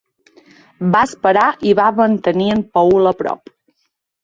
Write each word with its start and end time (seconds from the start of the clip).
Va 0.95 1.01
esperar 1.07 1.43
i 1.69 1.75
va 1.81 1.91
mantenir 2.01 2.51
en 2.57 2.65
Paul 2.79 3.13
a 3.13 3.15
prop 3.23 3.57